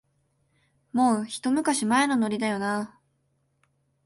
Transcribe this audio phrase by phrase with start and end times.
[0.93, 2.99] もう、ひと昔前のノリだよなあ